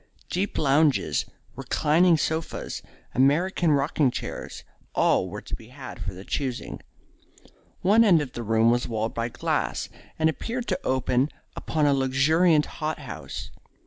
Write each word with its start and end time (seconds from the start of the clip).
Deep 0.31 0.57
lounges, 0.57 1.25
reclining 1.55 2.17
sofas, 2.17 2.81
American 3.13 3.71
rocking 3.71 4.09
chairs, 4.09 4.63
all 4.95 5.29
were 5.29 5.43
to 5.43 5.53
be 5.55 5.67
had 5.67 5.99
for 6.01 6.15
the 6.15 6.25
choosing. 6.25 6.81
One 7.81 8.03
end 8.03 8.19
of 8.19 8.31
the 8.33 8.41
room 8.41 8.71
was 8.71 8.87
walled 8.87 9.13
by 9.13 9.29
glass, 9.29 9.89
and 10.17 10.27
appeared 10.27 10.65
to 10.69 10.79
open 10.83 11.29
upon 11.55 11.85
a 11.85 11.93
luxuriant 11.93 12.65
hot 12.65 12.97
house. 12.97 13.51